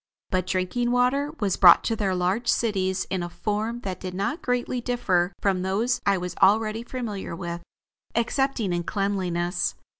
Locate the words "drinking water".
0.47-1.31